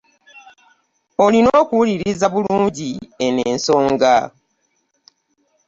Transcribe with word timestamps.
Olina 1.23 1.49
okuwuliriza 1.61 2.25
bulungi 2.33 2.89
eno 3.25 3.41
ensonga. 3.51 4.15